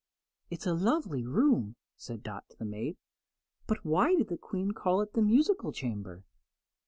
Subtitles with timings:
[0.49, 2.97] "It's a lovely room," said Dot to the maid;
[3.67, 6.23] "but why did the Queen call it the musical chamber?"